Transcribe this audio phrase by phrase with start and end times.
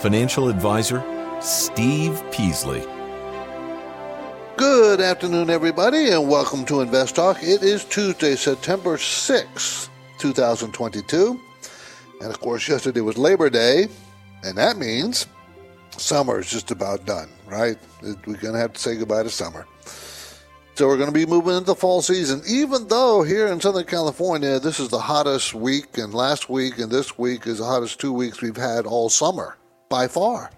[0.00, 1.04] Financial Advisor
[1.42, 2.82] Steve Peasley.
[4.56, 7.42] Good afternoon, everybody, and welcome to Invest Talk.
[7.42, 11.38] It is Tuesday, September 6th, 2022.
[12.22, 13.88] And of course, yesterday was Labor Day,
[14.42, 15.26] and that means
[15.98, 17.76] summer is just about done, right?
[18.00, 19.66] We're going to have to say goodbye to summer.
[20.76, 24.58] So we're going to be moving into fall season, even though here in Southern California,
[24.60, 28.14] this is the hottest week, and last week and this week is the hottest two
[28.14, 29.58] weeks we've had all summer
[29.90, 30.50] by far.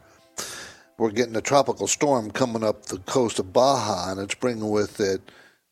[0.98, 5.00] We're getting a tropical storm coming up the coast of Baja, and it's bringing with
[5.00, 5.20] it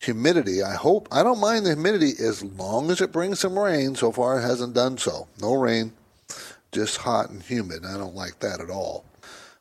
[0.00, 0.62] humidity.
[0.62, 3.94] I hope, I don't mind the humidity as long as it brings some rain.
[3.94, 5.28] So far, it hasn't done so.
[5.40, 5.92] No rain,
[6.72, 7.84] just hot and humid.
[7.84, 9.04] I don't like that at all.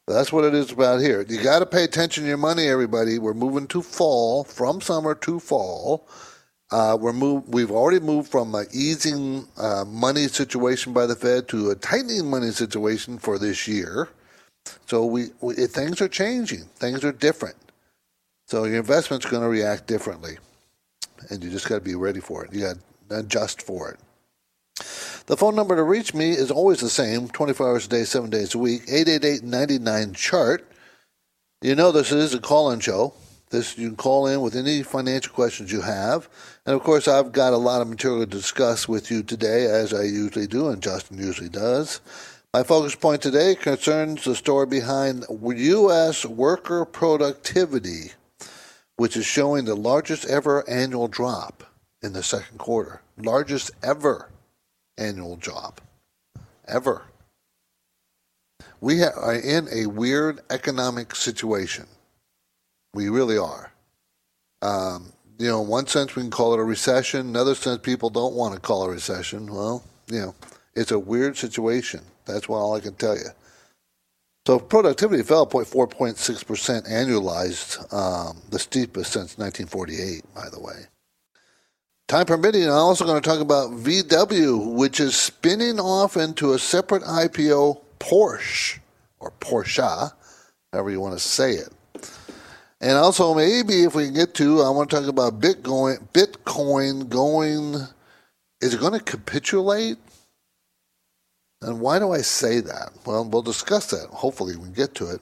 [0.08, 1.24] But that's what it is about here.
[1.28, 3.20] You got to pay attention to your money, everybody.
[3.20, 6.08] We're moving to fall, from summer to fall.
[6.72, 11.48] Uh, we're move, we've already moved from an easing uh, money situation by the Fed
[11.48, 14.10] to a tightening money situation for this year.
[14.86, 16.66] So we, we things are changing.
[16.76, 17.56] Things are different.
[18.48, 20.38] So your investment's going to react differently,
[21.30, 22.54] and you just got to be ready for it.
[22.54, 22.78] You got
[23.10, 24.00] to adjust for it.
[25.26, 28.30] The phone number to reach me is always the same, 24 hours a day, 7
[28.30, 30.72] days a week, 888-99-CHART.
[31.62, 33.14] You know this is a call-in show.
[33.50, 36.30] This you can call in with any financial questions you have.
[36.66, 39.94] And of course, I've got a lot of material to discuss with you today, as
[39.94, 42.00] I usually do, and Justin usually does.
[42.54, 46.26] My focus point today concerns the story behind U.S.
[46.26, 48.12] worker productivity,
[48.98, 51.64] which is showing the largest ever annual drop
[52.02, 53.02] in the second quarter.
[53.18, 54.30] Largest ever
[54.98, 55.82] annual drop.
[56.68, 57.04] Ever.
[58.82, 61.88] We are in a weird economic situation.
[62.94, 63.72] We really are.
[64.62, 67.22] Um, you know, in one sense, we can call it a recession.
[67.22, 69.54] In another sense, people don't want to call a recession.
[69.54, 70.36] Well, you know,
[70.76, 72.02] it's a weird situation.
[72.26, 73.30] That's all I can tell you.
[74.46, 76.18] So productivity fell 4.6%
[76.90, 80.88] annualized, um, the steepest since 1948, by the way.
[82.08, 86.60] Time permitting, I'm also going to talk about VW, which is spinning off into a
[86.60, 88.80] separate IPO, Porsche,
[89.20, 90.12] or Porsche,
[90.74, 91.70] however you want to say it.
[92.82, 97.10] And also, maybe if we can get to, I want to talk about Bitcoin, Bitcoin
[97.10, 97.76] going,
[98.62, 99.98] is it going to capitulate?
[101.62, 102.92] And why do I say that?
[103.06, 104.08] Well, we'll discuss that.
[104.10, 105.22] Hopefully, we get to it.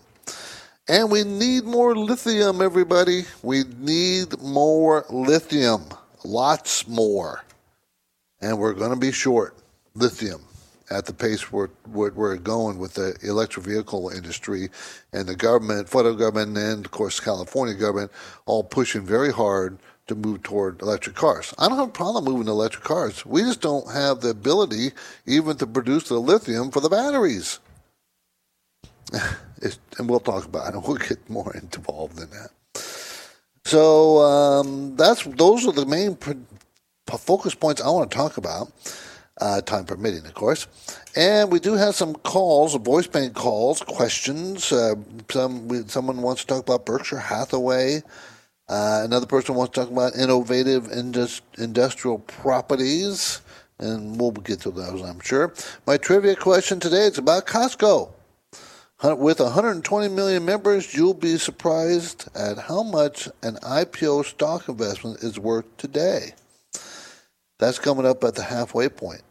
[0.87, 3.23] And we need more lithium, everybody.
[3.41, 5.85] We need more lithium.
[6.23, 7.43] Lots more.
[8.39, 9.55] And we're going to be short
[9.95, 10.41] lithium
[10.89, 14.69] at the pace we're, we're going with the electric vehicle industry
[15.13, 18.11] and the government, federal government, and of course, California government
[18.45, 19.77] all pushing very hard
[20.07, 21.53] to move toward electric cars.
[21.57, 23.25] I don't have a problem moving to electric cars.
[23.25, 24.91] We just don't have the ability
[25.25, 27.59] even to produce the lithium for the batteries.
[29.13, 30.81] and we'll talk about it.
[30.85, 32.49] We'll get more involved in that.
[33.65, 36.17] So um, that's those are the main
[37.05, 38.71] focus points I want to talk about.
[39.39, 40.65] Uh, time permitting, of course.
[41.15, 44.71] And we do have some calls, voice bank calls, questions.
[44.71, 44.95] Uh,
[45.29, 48.01] some someone wants to talk about Berkshire Hathaway.
[48.67, 53.41] Uh, another person wants to talk about innovative indus- industrial properties,
[53.77, 55.53] and we'll get to those, I'm sure.
[55.85, 58.11] My trivia question today is about Costco.
[59.03, 65.37] With 120 million members, you'll be surprised at how much an IPO stock investment is
[65.39, 66.33] worth today.
[67.59, 69.21] That's coming up at the halfway point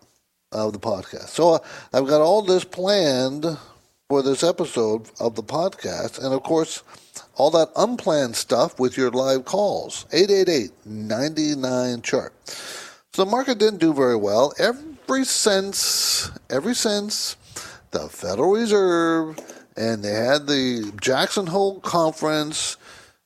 [0.56, 1.28] of the podcast.
[1.28, 1.58] So uh,
[1.92, 3.44] I've got all this planned
[4.08, 6.82] for this episode of the podcast, and of course,
[7.34, 10.06] all that unplanned stuff with your live calls.
[10.12, 12.32] 888-99 chart.
[13.12, 14.52] So the market didn't do very well.
[14.58, 17.36] Every since every since
[17.90, 19.38] the Federal Reserve
[19.76, 22.76] and they had the Jackson Hole conference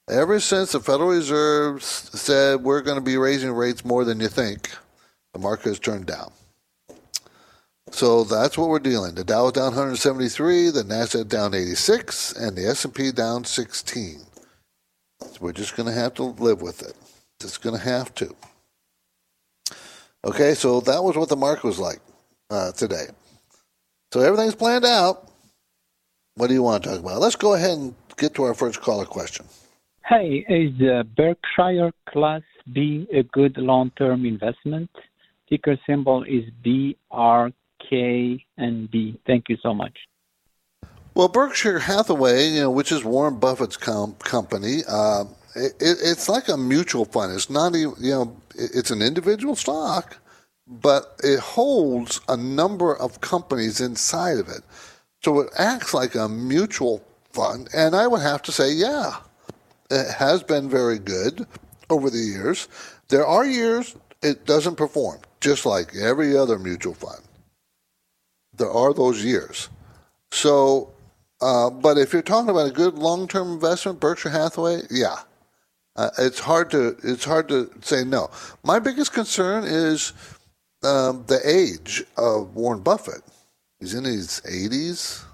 [0.08, 4.28] ever since the Federal Reserve said we're going to be raising rates more than you
[4.28, 4.70] think,
[5.32, 6.32] the market has turned down.
[7.90, 9.14] So that's what we're dealing.
[9.14, 14.20] The Dow is down 173, the Nasdaq down 86, and the S&P down 16.
[15.20, 16.94] So we're just going to have to live with it.
[17.40, 18.34] Just going to have to.
[20.24, 22.00] Okay, so that was what the market was like
[22.50, 23.06] uh, today.
[24.12, 25.28] So everything's planned out.
[26.36, 27.20] What do you want to talk about?
[27.20, 29.46] Let's go ahead and get to our first caller question.
[30.06, 32.42] Hey, is uh, Berkshire Class
[32.72, 34.90] B a good long-term investment?
[35.48, 37.52] Ticker symbol is BRK
[37.90, 39.18] and B.
[39.26, 39.96] Thank you so much.
[41.14, 45.24] Well, Berkshire Hathaway, you know, which is Warren Buffett's com- company, uh,
[45.56, 47.34] it, it's like a mutual fund.
[47.34, 50.18] It's not even, you know, it's an individual stock,
[50.66, 54.62] but it holds a number of companies inside of it.
[55.22, 57.68] So it acts like a mutual fund.
[57.74, 59.16] And I would have to say, yeah,
[59.90, 61.46] it has been very good
[61.90, 62.68] over the years.
[63.08, 67.20] There are years it doesn't perform, just like every other mutual fund.
[68.60, 69.70] There are those years.
[70.32, 70.92] So,
[71.40, 75.16] uh, but if you're talking about a good long-term investment, Berkshire Hathaway, yeah,
[75.96, 78.30] uh, it's hard to it's hard to say no.
[78.62, 80.12] My biggest concern is
[80.82, 83.22] um, the age of Warren Buffett.
[83.80, 85.24] He's in his 80s,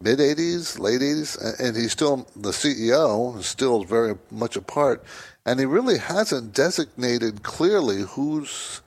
[0.00, 5.04] mid 80s, late 80s, and he's still the CEO, still very much a part,
[5.44, 8.80] and he really hasn't designated clearly who's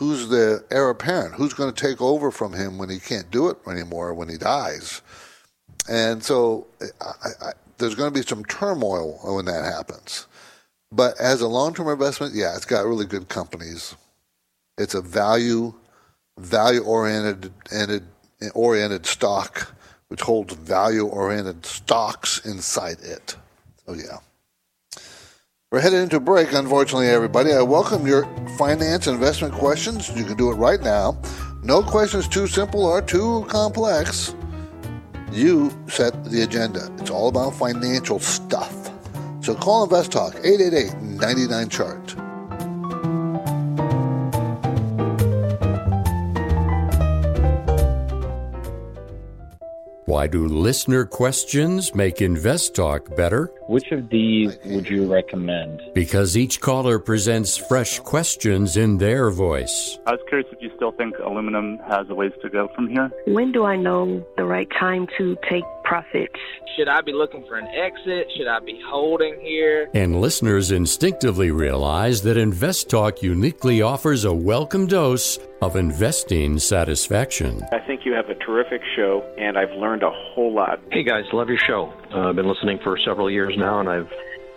[0.00, 3.50] who's the heir apparent, who's going to take over from him when he can't do
[3.50, 5.02] it anymore, when he dies.
[5.90, 6.66] And so
[7.02, 10.26] I, I, there's going to be some turmoil when that happens.
[10.90, 13.94] But as a long term investment, yeah, it's got really good companies.
[14.78, 15.74] It's a value
[16.38, 17.52] value oriented
[18.54, 19.74] oriented stock
[20.08, 23.36] which holds value oriented stocks inside it.
[23.84, 24.18] So, yeah.
[25.72, 27.52] We're headed into break, unfortunately, everybody.
[27.52, 28.24] I welcome your
[28.58, 30.08] finance investment questions.
[30.16, 31.16] You can do it right now.
[31.62, 34.34] No questions too simple or too complex.
[35.30, 36.92] You set the agenda.
[36.98, 38.90] It's all about financial stuff.
[39.44, 42.16] So call Invest Talk 888 99 chart.
[50.10, 53.48] Why do listener questions make Invest Talk better?
[53.68, 55.80] Which of these would you recommend?
[55.94, 60.00] Because each caller presents fresh questions in their voice.
[60.08, 63.08] I was curious if you still think aluminum has a ways to go from here.
[63.28, 66.38] When do I know the right time to take profits?
[66.76, 68.28] Should I be looking for an exit?
[68.36, 69.90] Should I be holding here?
[69.92, 77.64] And listeners instinctively realize that Invest Talk uniquely offers a welcome dose of investing satisfaction.
[77.72, 80.78] I think you have a terrific show, and I've learned a whole lot.
[80.92, 81.92] Hey guys, love your show.
[82.14, 84.08] Uh, I've been listening for several years now, and I've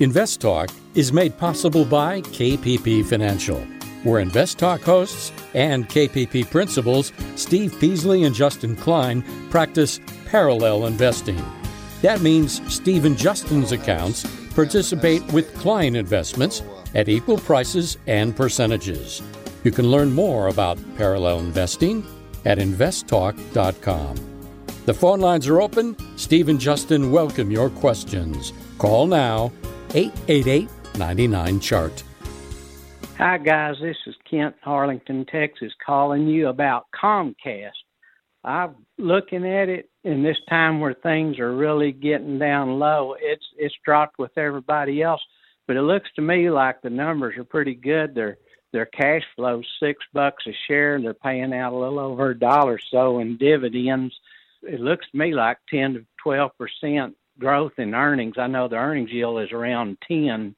[0.00, 3.60] Invest Talk is made possible by KPP Financial,
[4.02, 11.38] where Invest Talk hosts and KPP principals Steve Peasley and Justin Klein practice parallel investing.
[12.00, 14.24] That means Steve and Justin's accounts
[14.54, 16.62] participate with client investments
[16.94, 19.20] at equal prices and percentages.
[19.64, 22.06] You can learn more about parallel investing
[22.46, 24.16] at investtalk.com.
[24.86, 25.94] The phone lines are open.
[26.16, 28.54] Steve and Justin welcome your questions.
[28.78, 29.52] Call now
[29.94, 30.68] 888
[30.98, 32.02] 99 Chart.
[33.18, 33.76] Hi, guys.
[33.82, 37.72] This is Kent, Arlington, Texas, calling you about Comcast.
[38.44, 43.14] I'm looking at it in this time where things are really getting down low.
[43.20, 45.20] It's it's dropped with everybody else,
[45.66, 48.14] but it looks to me like the numbers are pretty good.
[48.14, 48.38] Their
[48.72, 50.94] their cash flow six bucks a share.
[50.94, 54.14] And they're paying out a little over a dollar so in dividends.
[54.62, 58.36] It looks to me like ten to twelve percent growth in earnings.
[58.38, 60.54] I know the earnings yield is around 10,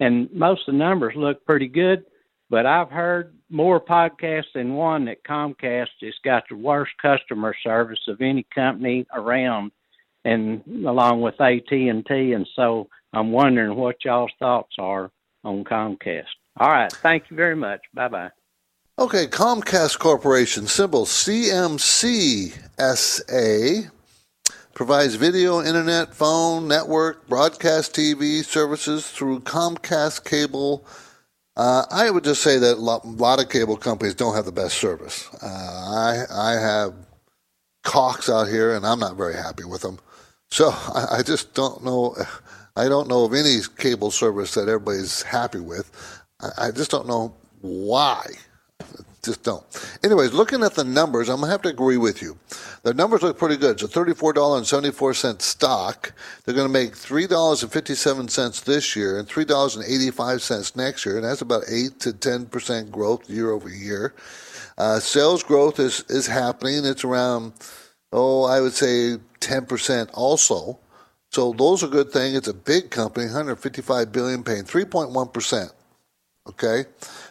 [0.00, 2.04] and most of the numbers look pretty good.
[2.48, 8.06] But I've heard more podcasts than one that Comcast has got the worst customer service
[8.08, 9.72] of any company around,
[10.24, 12.32] and along with AT and T.
[12.32, 15.10] And so I'm wondering what y'all's thoughts are
[15.44, 16.26] on Comcast.
[16.58, 17.80] All right, thank you very much.
[17.94, 18.30] Bye bye.
[18.98, 21.80] Okay, Comcast Corporation, symbol CMCSA,
[24.76, 30.86] provides video, internet, phone, network, broadcast TV services through Comcast cable.
[31.56, 34.52] Uh, I would just say that a lot, lot, of cable companies don't have the
[34.52, 35.30] best service.
[35.42, 36.94] Uh, I I have
[37.84, 39.98] Cox out here, and I'm not very happy with them.
[40.50, 42.14] So I, I just don't know.
[42.76, 45.90] I don't know of any cable service that everybody's happy with.
[46.42, 48.26] I, I just don't know why
[49.26, 49.64] just don't.
[50.02, 52.38] Anyways, looking at the numbers, I'm going to have to agree with you.
[52.82, 53.82] The numbers look pretty good.
[53.82, 56.12] It's a $34.74 stock.
[56.44, 62.00] They're going to make $3.57 this year and $3.85 next year, and that's about 8
[62.00, 64.14] to 10% growth year over year.
[64.78, 66.84] Uh, sales growth is, is happening.
[66.84, 67.52] It's around,
[68.12, 70.78] oh, I would say 10% also.
[71.30, 72.36] So those are good things.
[72.36, 75.70] It's a big company, 155 billion paying 3.1%.
[76.48, 76.84] Okay?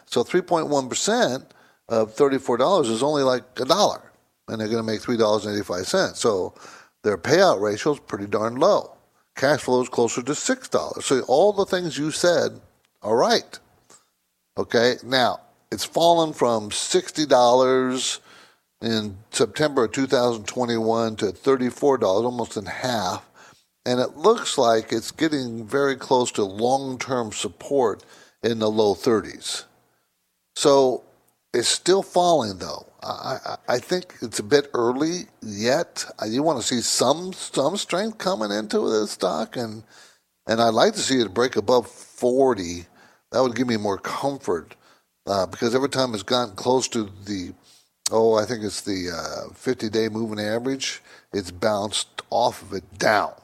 [0.06, 1.46] So 3.1%
[1.88, 4.02] of $34 is only like a dollar
[4.48, 6.16] and they're going to make $3.85.
[6.16, 6.54] So
[7.02, 8.92] their payout ratio is pretty darn low.
[9.36, 11.02] Cash flow is closer to $6.
[11.02, 12.60] So all the things you said
[13.02, 13.58] are right.
[14.56, 15.40] Okay, now
[15.70, 18.20] it's fallen from $60
[18.80, 23.28] in September of 2021 to $34, almost in half.
[23.84, 28.02] And it looks like it's getting very close to long term support
[28.42, 29.64] in the low 30s.
[30.56, 31.04] So
[31.56, 32.86] it's still falling, though.
[33.02, 33.38] I,
[33.76, 36.06] I think it's a bit early yet.
[36.20, 39.84] I you want to see some some strength coming into this stock, and
[40.48, 42.86] and I'd like to see it break above forty.
[43.32, 44.76] That would give me more comfort
[45.26, 47.54] uh, because every time it's gotten close to the
[48.12, 53.34] oh, I think it's the uh, fifty-day moving average, it's bounced off of it down.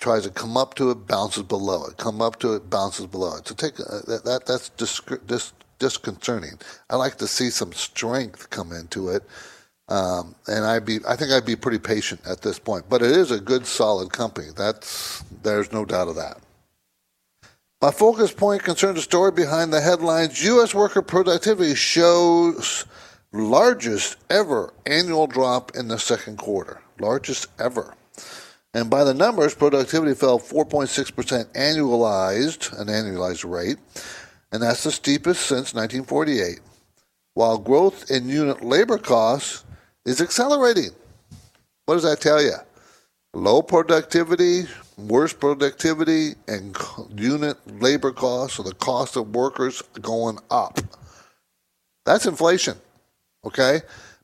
[0.00, 1.96] Tries to come up to it, bounces below it.
[1.98, 3.48] Come up to it, bounces below it.
[3.48, 6.58] So take uh, that, that that's disc- dis- disconcerting.
[6.90, 9.22] I like to see some strength come into it.
[9.88, 12.86] Um, and I'd be, I think I'd be pretty patient at this point.
[12.88, 14.48] But it is a good, solid company.
[14.56, 16.38] That's there's no doubt of that.
[17.82, 20.74] My focus point concerns the story behind the headlines: U.S.
[20.74, 22.86] worker productivity shows
[23.32, 27.94] largest ever annual drop in the second quarter, largest ever.
[28.72, 33.78] And by the numbers, productivity fell 4.6% annualized, an annualized rate,
[34.52, 36.60] and that's the steepest since 1948,
[37.34, 39.64] while growth in unit labor costs
[40.04, 40.90] is accelerating.
[41.86, 42.54] What does that tell you?
[43.34, 44.64] Low productivity,
[44.96, 46.76] worse productivity, and
[47.16, 50.78] unit labor costs, or the cost of workers going up.
[52.06, 52.76] That's inflation.
[53.44, 53.80] Okay?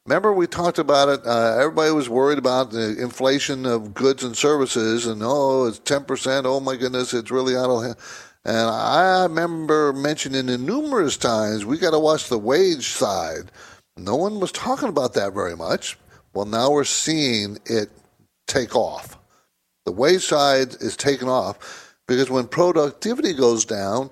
[0.07, 1.27] Remember, we talked about it.
[1.27, 6.45] Uh, everybody was worried about the inflation of goods and services, and oh, it's 10%.
[6.47, 7.97] Oh my goodness, it's really out of hand
[8.45, 13.51] and I remember mentioning it numerous times, we got to watch the wage side.
[13.97, 15.99] No one was talking about that very much.
[16.33, 17.91] Well, now we're seeing it
[18.47, 19.19] take off.
[19.85, 24.11] The wage side is taking off because when productivity goes down,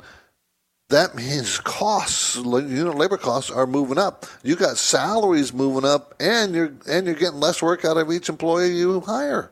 [0.90, 4.24] that means costs, unit labor costs, are moving up.
[4.42, 8.28] You got salaries moving up, and you're and you're getting less work out of each
[8.28, 9.50] employee you hire.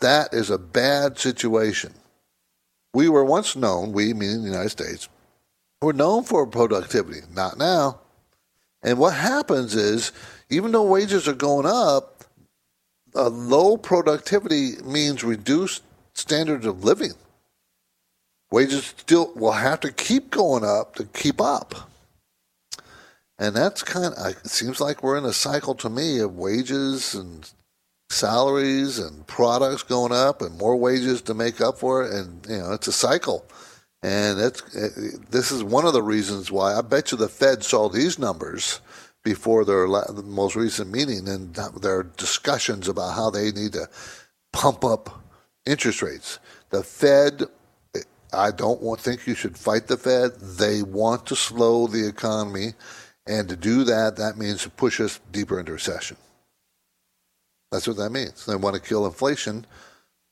[0.00, 1.94] That is a bad situation.
[2.92, 5.08] We were once known, we meaning the United States,
[5.80, 7.20] were known for productivity.
[7.32, 8.00] Not now.
[8.82, 10.12] And what happens is,
[10.48, 12.24] even though wages are going up,
[13.14, 15.82] a low productivity means reduced
[16.14, 17.14] standards of living.
[18.50, 21.88] Wages still will have to keep going up to keep up.
[23.38, 27.14] And that's kind of, it seems like we're in a cycle to me of wages
[27.14, 27.50] and
[28.10, 32.58] salaries and products going up and more wages to make up for it and you
[32.58, 33.46] know it's a cycle
[34.02, 37.62] and it's it, this is one of the reasons why I bet you the Fed
[37.62, 38.80] saw these numbers
[39.22, 43.88] before their the most recent meeting and their discussions about how they need to
[44.52, 45.22] pump up
[45.64, 46.38] interest rates.
[46.70, 47.44] The Fed
[48.32, 50.36] I don't want, think you should fight the Fed.
[50.40, 52.74] They want to slow the economy
[53.26, 56.16] and to do that that means to push us deeper into recession.
[57.70, 58.46] That's what that means.
[58.46, 59.66] They want to kill inflation.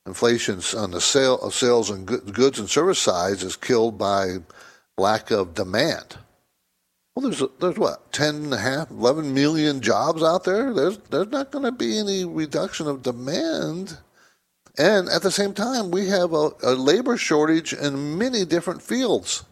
[0.06, 4.38] Inflation on the sale, uh, sales and goods and service sides is killed by
[4.96, 6.16] lack of demand.
[7.14, 10.72] Well, there's there's what 10 and a half, 11 million jobs out there.
[10.72, 13.98] There's there's not going to be any reduction of demand,
[14.78, 19.44] and at the same time, we have a, a labor shortage in many different fields.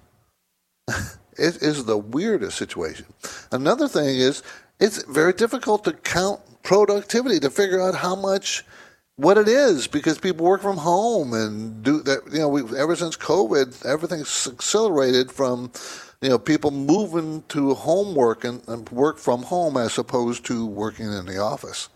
[0.89, 3.07] it is the weirdest situation.
[3.53, 4.43] Another thing is
[4.79, 8.65] it's very difficult to count productivity to figure out how much
[9.15, 12.97] what it is because people work from home and do that you know we ever
[12.97, 15.71] since covid everything's accelerated from
[16.21, 21.07] you know people moving to homework and, and work from home as opposed to working
[21.07, 21.89] in the office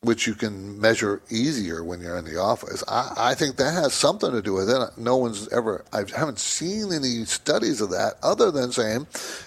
[0.00, 2.84] which you can measure easier when you're in the office.
[2.86, 4.90] I, I, think that has something to do with it.
[4.98, 9.06] No one's ever, I haven't seen any studies of that other than saying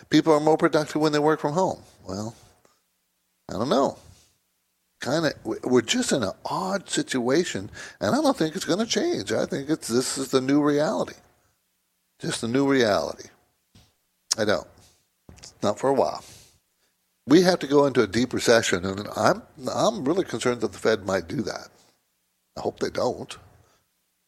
[0.10, 1.84] people are more productive when they work from home.
[2.08, 2.34] Well,
[3.52, 4.00] I don't know
[5.02, 5.34] kind of
[5.66, 9.32] we're just in an odd situation, and I don't think it's going to change.
[9.34, 11.16] I think it's this is the new reality,
[12.22, 13.30] just the new reality.
[14.38, 14.68] I don't.
[15.64, 16.24] Not for a while.
[17.28, 19.42] we have to go into a deep recession, and I'm
[19.74, 21.70] I'm really concerned that the Fed might do that.
[22.58, 23.34] I hope they don't.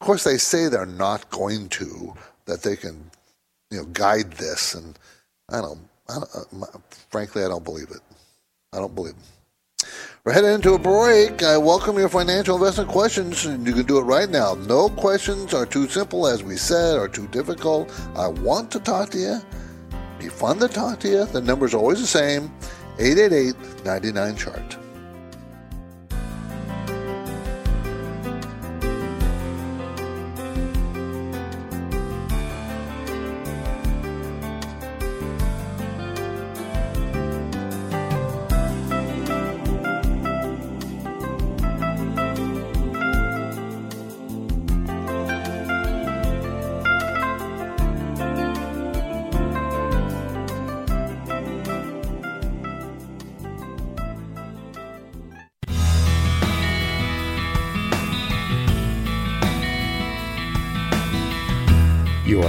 [0.01, 2.13] Of course, they say they're not going to.
[2.45, 3.11] That they can,
[3.71, 4.97] you know, guide this, and
[5.49, 5.81] I don't.
[6.09, 6.79] I don't uh,
[7.11, 8.01] frankly, I don't believe it.
[8.73, 9.15] I don't believe.
[10.25, 11.41] We're heading into a break.
[11.41, 14.53] I welcome your financial investment questions, and you can do it right now.
[14.53, 17.89] No questions are too simple, as we said, or too difficult.
[18.15, 19.41] I want to talk to you.
[20.19, 21.25] Be fun to talk to you.
[21.25, 22.51] The number's always the same
[22.99, 24.77] 888 99 chart.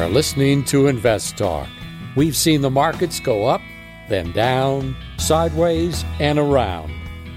[0.01, 1.69] Are listening to Invest Talk.
[2.17, 3.61] We've seen the markets go up,
[4.09, 6.91] then down, sideways, and around.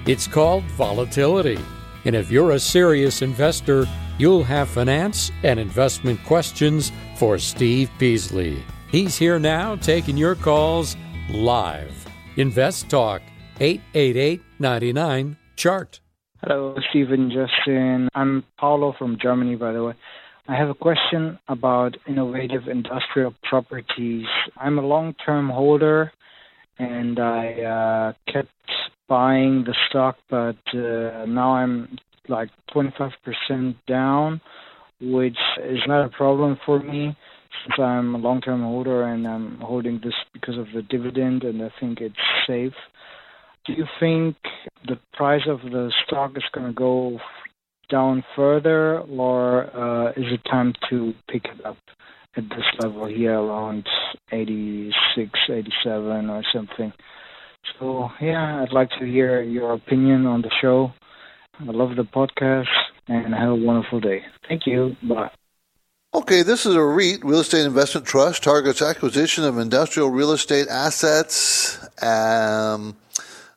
[0.08, 1.60] It's called volatility.
[2.06, 3.86] And if you're a serious investor,
[4.18, 8.64] you'll have finance and investment questions for Steve Peasley.
[8.90, 10.96] He's here now taking your calls
[11.30, 12.08] live.
[12.38, 13.22] Invest Talk,
[13.60, 16.00] 888 99 Chart.
[16.42, 18.08] Hello, Stephen Justin.
[18.16, 19.94] I'm Paulo from Germany, by the way.
[20.48, 24.26] I have a question about innovative industrial properties.
[24.58, 26.12] I'm a long term holder
[26.78, 28.50] and I uh, kept
[29.08, 31.98] buying the stock, but uh, now I'm
[32.28, 34.42] like 25% down,
[35.00, 37.16] which is not a problem for me
[37.64, 41.62] since I'm a long term holder and I'm holding this because of the dividend and
[41.62, 42.74] I think it's safe.
[43.66, 44.36] Do you think
[44.86, 47.18] the price of the stock is going to go
[47.94, 51.78] down further, or uh, is it time to pick it up
[52.36, 53.88] at this level here around
[54.32, 56.92] 86, 87 or something?
[57.78, 60.92] So, yeah, I'd like to hear your opinion on the show.
[61.60, 62.74] I love the podcast
[63.08, 64.24] and have a wonderful day.
[64.50, 64.96] Thank you.
[65.04, 65.30] Bye.
[66.16, 70.68] Okay, this is a REIT, Real Estate Investment Trust, targets acquisition of industrial real estate
[70.68, 71.78] assets.
[72.04, 72.96] Um,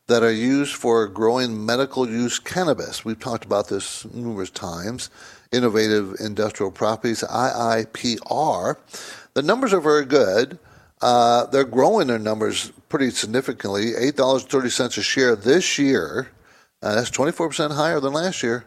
[0.06, 3.04] that are used for growing medical use cannabis.
[3.04, 5.10] We've talked about this numerous times.
[5.52, 8.76] Innovative Industrial Properties, IIPR.
[9.34, 10.58] The numbers are very good.
[11.00, 13.92] Uh, they're growing their numbers pretty significantly.
[13.92, 16.28] $8.30 a share this year.
[16.82, 18.64] Uh, that's 24% higher than last year.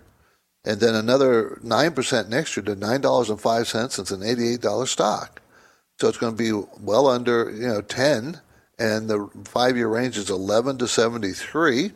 [0.65, 3.99] And then another 9% next year to $9.05.
[3.99, 5.41] It's an $88 stock.
[5.99, 8.39] So it's going to be well under, you know, 10
[8.79, 11.91] and the five year range is 11 to 73.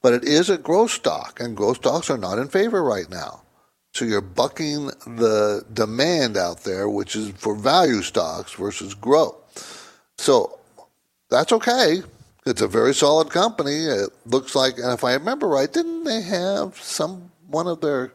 [0.00, 3.42] But it is a growth stock, and growth stocks are not in favor right now.
[3.94, 9.36] So you're bucking the demand out there, which is for value stocks versus growth.
[10.18, 10.58] So
[11.30, 12.02] that's okay.
[12.46, 13.84] It's a very solid company.
[13.84, 18.12] It looks like, and if I remember right, didn't they have some one of their?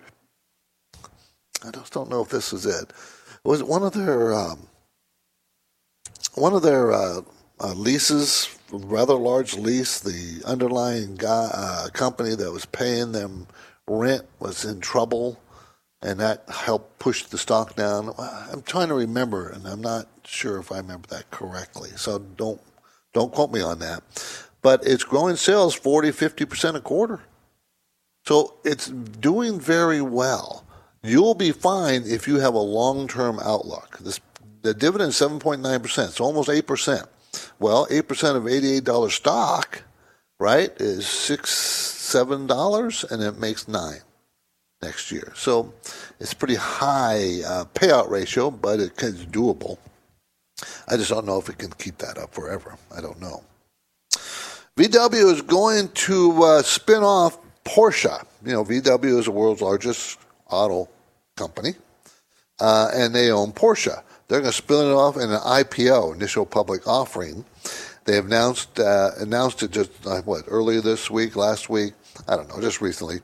[1.65, 2.91] I just don't know if this is it.
[3.43, 4.67] Was it one of their um,
[6.35, 7.21] one of their uh,
[7.59, 9.99] uh, leases, rather large lease.
[9.99, 13.47] The underlying guy, uh, company that was paying them
[13.87, 15.39] rent was in trouble,
[16.01, 18.13] and that helped push the stock down.
[18.17, 21.89] I'm trying to remember, and I'm not sure if I remember that correctly.
[21.95, 22.61] So don't
[23.13, 24.03] don't quote me on that.
[24.61, 27.21] But it's growing sales 40, 50 percent a quarter.
[28.25, 30.65] So it's doing very well.
[31.01, 33.97] You'll be fine if you have a long term outlook.
[33.99, 34.19] This
[34.61, 37.07] the dividend is 7.9 percent, it's almost eight percent.
[37.59, 39.83] Well, 8% of $88 stock,
[40.39, 43.99] right, is 6 $7, and it makes 9
[44.81, 45.33] next year.
[45.35, 45.73] So
[46.19, 49.77] it's pretty high uh, payout ratio, but it's doable.
[50.87, 52.77] I just don't know if it can keep that up forever.
[52.95, 53.43] I don't know.
[54.77, 58.23] VW is going to uh, spin off Porsche.
[58.45, 60.19] You know, VW is the world's largest
[60.49, 60.87] auto
[61.35, 61.73] company,
[62.59, 64.01] uh, and they own Porsche.
[64.27, 67.45] They're going to spin it off in an IPO, initial public offering.
[68.05, 71.93] They announced uh, announced it just uh, what earlier this week, last week,
[72.27, 73.19] I don't know, just recently,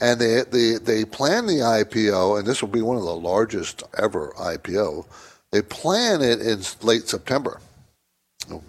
[0.00, 3.84] and they they they plan the IPO, and this will be one of the largest
[3.96, 5.06] ever IPO.
[5.52, 7.60] They plan it in late September.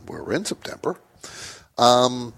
[0.08, 0.98] We're in September.
[1.78, 2.34] Um,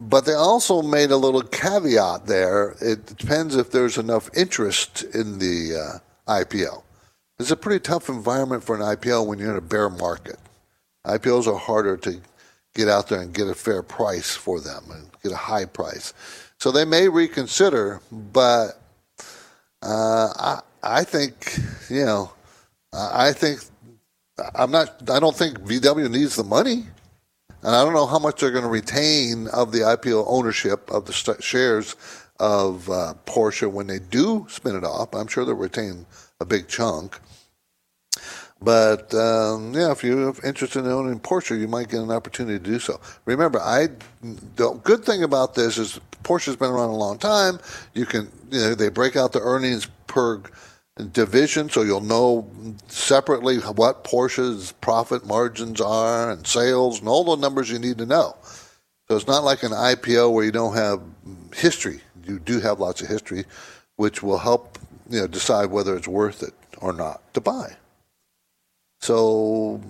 [0.00, 2.76] but they also made a little caveat there.
[2.80, 6.82] It depends if there's enough interest in the uh, IPO.
[7.40, 10.38] It's a pretty tough environment for an IPO when you're in a bear market.
[11.06, 12.20] IPOs are harder to
[12.74, 16.12] get out there and get a fair price for them and get a high price.
[16.58, 18.82] So they may reconsider, but
[19.80, 22.30] uh, I I think you know
[22.92, 23.60] I think
[24.54, 25.08] I'm not.
[25.10, 26.84] I don't think VW needs the money,
[27.62, 31.06] and I don't know how much they're going to retain of the IPO ownership of
[31.06, 31.96] the shares
[32.38, 35.14] of uh, Porsche when they do spin it off.
[35.14, 36.04] I'm sure they'll retain
[36.38, 37.18] a big chunk.
[38.62, 42.64] But um, yeah, if you're interested in owning Porsche, you might get an opportunity to
[42.64, 43.00] do so.
[43.24, 43.88] Remember, I
[44.56, 47.58] the good thing about this is Porsche's been around a long time.
[47.94, 50.42] You can you know they break out the earnings per
[51.12, 52.46] division, so you'll know
[52.88, 58.06] separately what Porsche's profit margins are and sales and all the numbers you need to
[58.06, 58.36] know.
[59.08, 61.00] So it's not like an IPO where you don't have
[61.54, 62.00] history.
[62.26, 63.46] You do have lots of history,
[63.96, 67.76] which will help you know decide whether it's worth it or not to buy.
[69.00, 69.80] So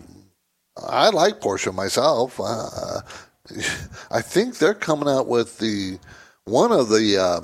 [0.77, 2.41] I like Porsche myself.
[2.41, 3.01] Uh,
[4.11, 5.99] I think they're coming out with the
[6.45, 7.41] one of the uh,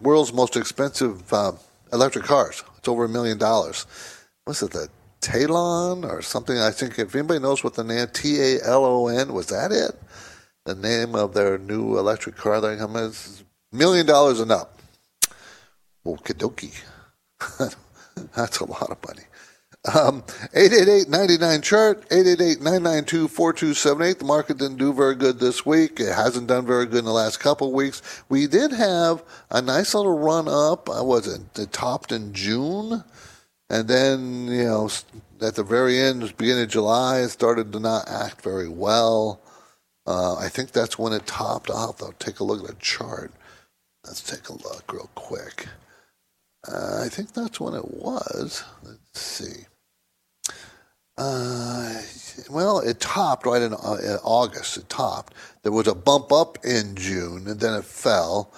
[0.00, 1.52] world's most expensive uh,
[1.92, 2.62] electric cars.
[2.78, 3.86] It's over a million dollars.
[4.44, 4.88] What's it, the
[5.20, 6.58] Talon or something?
[6.58, 9.72] I think if anybody knows what the name T A L O N was that
[9.72, 9.94] it?
[10.64, 14.78] The name of their new electric car they're coming is million dollars and up.
[16.06, 16.82] Okie dokie.
[18.34, 19.22] That's a lot of money.
[19.84, 20.22] Um,
[20.54, 26.00] 888-99 chart 888-992-4278 the market didn't do very good this week.
[26.00, 28.02] It hasn't done very good in the last couple of weeks.
[28.28, 30.90] We did have a nice little run up.
[30.90, 33.02] I was it it topped in June.
[33.70, 34.90] And then you know
[35.40, 39.40] at the very end beginning of July it started to not act very well.
[40.06, 42.02] Uh, I think that's when it topped off.
[42.02, 43.32] I'll take a look at the chart.
[44.04, 45.66] Let's take a look real quick
[46.72, 48.64] uh, I think that's when it was.
[48.82, 49.64] Let's see.
[51.16, 52.00] Uh,
[52.48, 54.76] well, it topped right in, uh, in, August.
[54.76, 55.34] It topped.
[55.62, 58.52] There was a bump up in June, and then it fell.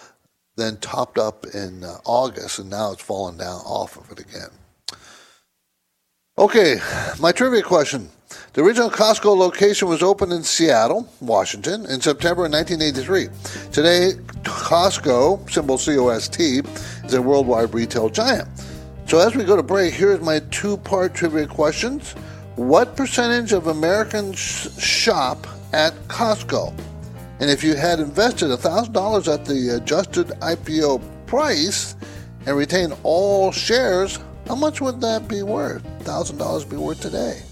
[0.56, 4.50] Then topped up in uh, August, and now it's fallen down off of it again.
[6.36, 6.80] Okay,
[7.18, 8.10] my trivia question.
[8.52, 13.28] The original Costco location was opened in Seattle, Washington, in September of 1983.
[13.70, 14.12] Today,
[14.42, 16.40] Costco, symbol COST,
[17.04, 18.48] is a worldwide retail giant.
[19.06, 22.12] So as we go to break, here's my two-part trivia questions.
[22.56, 24.38] What percentage of Americans
[24.82, 26.76] shop at Costco?
[27.38, 31.94] And if you had invested $1,000 at the adjusted IPO price
[32.46, 35.84] and retained all shares, how much would that be worth?
[36.00, 37.42] $1,000 be worth today?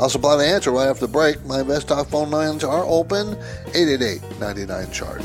[0.00, 1.44] I'll supply the answer right after the break.
[1.44, 3.36] My InvestTalk phone lines are open
[3.74, 5.20] 888 99 chart.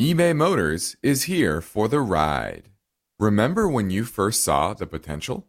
[0.00, 2.68] eBay Motors is here for the ride.
[3.18, 5.48] Remember when you first saw the potential?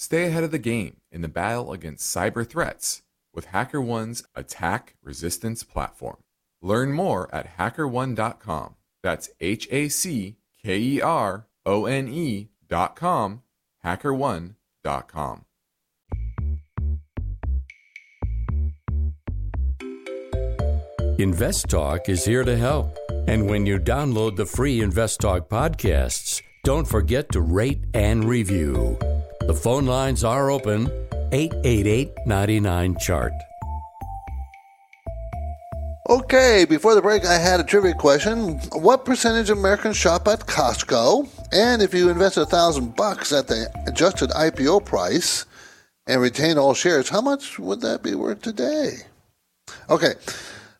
[0.00, 3.02] stay ahead of the game in the battle against cyber threats
[3.34, 6.16] with HackerOne's attack resistance platform.
[6.62, 8.76] Learn more at hackerone.com.
[9.02, 13.42] That's H A C K E R O N E.com,
[13.84, 15.44] hackerone.com.
[21.18, 22.96] Invest Talk is here to help.
[23.28, 28.98] And when you download the free Invest Talk podcasts, don't forget to rate and review.
[29.46, 30.90] The phone lines are open
[31.32, 33.32] 888 99 Chart.
[36.08, 38.58] Okay, before the break, I had a trivia question.
[38.72, 41.28] What percentage of Americans shop at Costco?
[41.52, 45.46] And if you invest a thousand bucks at the adjusted IPO price
[46.06, 48.98] and retain all shares, how much would that be worth today?
[49.88, 50.14] Okay,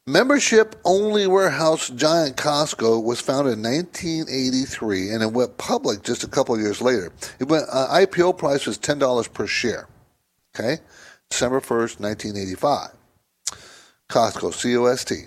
[0.07, 6.29] membership only warehouse giant Costco was founded in 1983 and it went public just a
[6.29, 7.13] couple years later.
[7.39, 9.89] It went uh, IPO price was ten dollars per share.
[10.55, 10.83] Okay,
[11.31, 12.91] December first, 1985.
[14.09, 15.25] Costco, C O S T.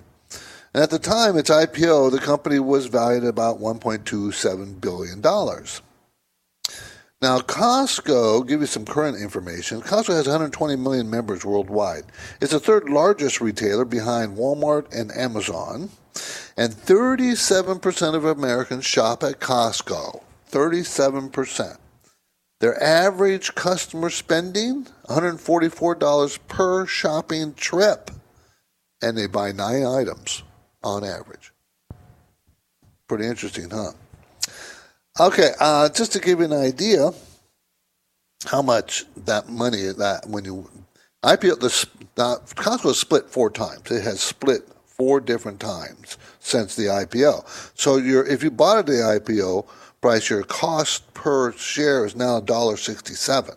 [0.73, 5.21] And at the time its IPO, the company was valued at about $1.27 billion.
[7.23, 9.79] Now, Costco, give you some current information.
[9.79, 12.03] Costco has 120 million members worldwide.
[12.41, 15.89] It's the third largest retailer behind Walmart and Amazon.
[16.57, 20.21] And 37% of Americans shop at Costco.
[20.51, 21.77] 37%.
[22.59, 28.11] Their average customer spending, $144 per shopping trip
[29.01, 30.43] and they buy nine items
[30.83, 31.53] on average.
[33.07, 33.91] Pretty interesting, huh?
[35.19, 37.11] Okay, uh, just to give you an idea
[38.45, 40.67] how much that money that when you
[41.23, 43.89] IPO the uh, Costco split four times.
[43.91, 47.45] It has split four different times since the IPO.
[47.77, 49.67] So your if you bought at the IPO
[50.01, 53.55] price, your cost per share is now $1.67.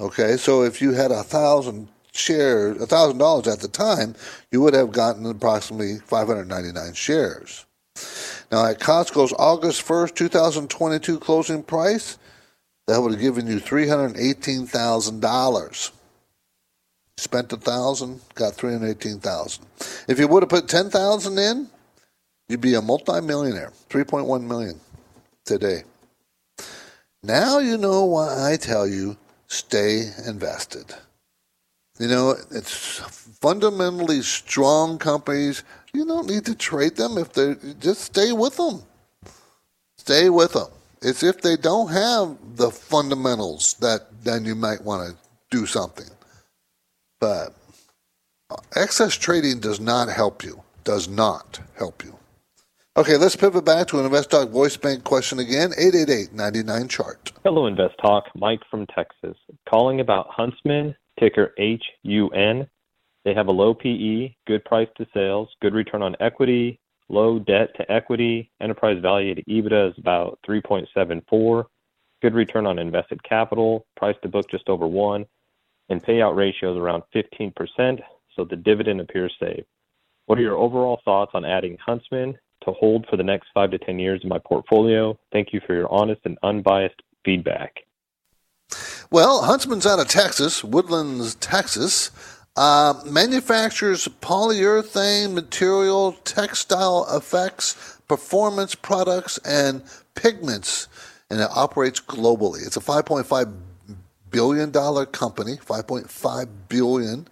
[0.00, 4.14] Okay, so if you had a thousand shares, a thousand dollars at the time,
[4.52, 7.66] you would have gotten approximately 599 shares.
[8.50, 12.16] Now, at Costco's August 1st, 2022 closing price,
[12.86, 15.90] that would have given you $318,000.
[17.18, 19.66] Spent a thousand, got 318,000.
[20.08, 21.68] If you would have put 10,000 in,
[22.48, 24.80] you'd be a multimillionaire, 3.1 million
[25.44, 25.82] today.
[27.22, 30.94] Now you know why I tell you stay invested.
[31.98, 32.98] You know, it's
[33.40, 35.64] fundamentally strong companies.
[35.92, 38.82] You don't need to trade them if they just stay with them.
[39.96, 40.68] Stay with them.
[41.02, 45.16] It's if they don't have the fundamentals that then you might want to
[45.50, 46.08] do something.
[47.20, 47.54] But
[48.50, 50.62] uh, excess trading does not help you.
[50.84, 52.16] Does not help you.
[52.96, 55.70] Okay, let's pivot back to an Invest Talk voice bank question again.
[55.78, 57.32] 888 chart.
[57.44, 58.24] Hello, Invest Talk.
[58.34, 59.36] Mike from Texas.
[59.68, 62.68] Calling about Huntsman ticker HUN.
[63.24, 67.74] They have a low PE, good price to sales, good return on equity, low debt
[67.76, 71.64] to equity, enterprise value to EBITDA is about 3.74,
[72.22, 75.26] good return on invested capital, price to book just over 1,
[75.88, 78.00] and payout ratio is around 15%,
[78.36, 79.64] so the dividend appears safe.
[80.26, 83.78] What are your overall thoughts on adding Huntsman to hold for the next 5 to
[83.78, 85.18] 10 years in my portfolio?
[85.32, 87.87] Thank you for your honest and unbiased feedback.
[89.10, 92.10] Well, Huntsman's out of Texas, Woodlands, Texas.
[92.56, 99.82] Uh, manufactures polyurethane material, textile effects, performance products, and
[100.14, 100.88] pigments,
[101.30, 102.66] and it operates globally.
[102.66, 103.54] It's a 5.5
[104.30, 107.28] billion dollar company, 5.5 billion.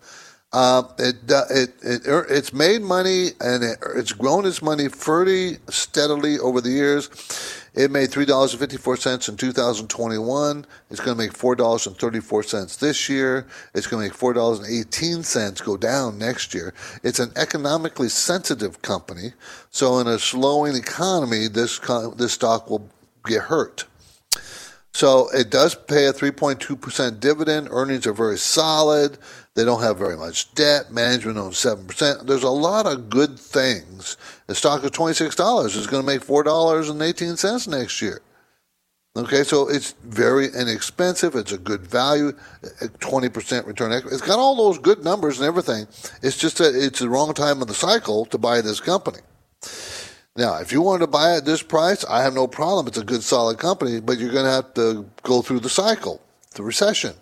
[0.56, 5.58] Uh, it, uh, it, it, it's made money and it, it's grown its money pretty
[5.68, 7.10] steadily over the years.
[7.74, 10.66] It made $3.54 in 2021.
[10.90, 13.46] It's going to make $4.34 this year.
[13.74, 16.72] It's going to make $4.18 go down next year.
[17.02, 19.34] It's an economically sensitive company.
[19.68, 21.78] So in a slowing economy, this,
[22.16, 22.88] this stock will
[23.26, 23.84] get hurt.
[24.94, 27.68] So it does pay a 3.2% dividend.
[27.70, 29.18] Earnings are very solid.
[29.56, 30.92] They don't have very much debt.
[30.92, 32.26] Management owns 7%.
[32.26, 34.18] There's a lot of good things.
[34.46, 35.64] The stock is $26.
[35.64, 38.20] It's going to make $4.18 next year.
[39.16, 41.34] Okay, so it's very inexpensive.
[41.36, 44.14] It's a good value, 20% return equity.
[44.14, 45.86] It's got all those good numbers and everything.
[46.20, 49.20] It's just that it's the wrong time of the cycle to buy this company.
[50.36, 52.88] Now, if you wanted to buy at this price, I have no problem.
[52.88, 56.20] It's a good, solid company, but you're going to have to go through the cycle,
[56.54, 57.14] the recession.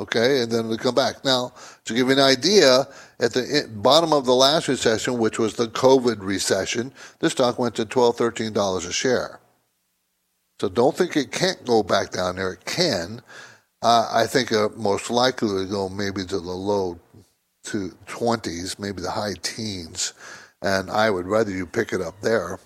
[0.00, 1.24] Okay, and then it'll come back.
[1.24, 1.52] Now,
[1.84, 2.88] to give you an idea,
[3.20, 7.74] at the bottom of the last recession, which was the COVID recession, this stock went
[7.76, 9.40] to $12, $13 a share.
[10.58, 12.54] So don't think it can't go back down there.
[12.54, 13.20] It can.
[13.82, 16.98] Uh, I think uh, most likely to go maybe to the low
[17.64, 20.14] to 20s, maybe the high teens
[20.62, 22.58] and I would rather you pick it up there.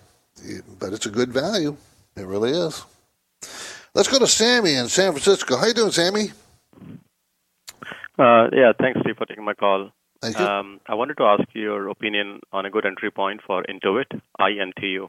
[0.78, 1.76] But it's a good value.
[2.16, 2.84] It really is.
[3.94, 5.56] Let's go to Sammy in San Francisco.
[5.56, 6.32] How you doing, Sammy?
[8.18, 9.90] Uh, yeah, thanks, Steve, for taking my call.
[10.22, 10.44] Thank you.
[10.44, 15.08] Um, I wanted to ask your opinion on a good entry point for Intuit, INTU.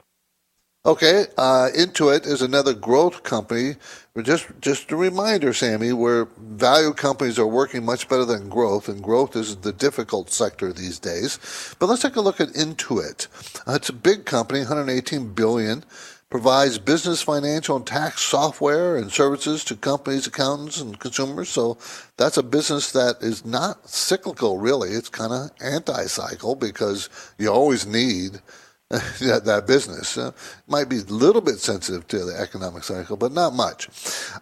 [0.85, 3.77] Okay, uh, Intuit is another growth company.
[4.21, 9.01] Just just a reminder, Sammy, where value companies are working much better than growth, and
[9.01, 11.39] growth is the difficult sector these days.
[11.79, 13.27] But let's take a look at Intuit.
[13.67, 15.83] Uh, it's a big company, 118 billion,
[16.29, 21.49] provides business, financial, and tax software and services to companies, accountants, and consumers.
[21.49, 21.77] So
[22.17, 24.89] that's a business that is not cyclical, really.
[24.89, 28.41] It's kind of anti-cycle because you always need
[28.89, 30.17] that, that business.
[30.17, 30.31] Uh,
[30.67, 33.87] might be a little bit sensitive to the economic cycle, but not much.